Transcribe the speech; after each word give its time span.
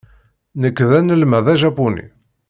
Nekk 0.61 0.77
d 0.89 0.91
anelmad 0.99 1.45
ajapuni. 1.53 2.05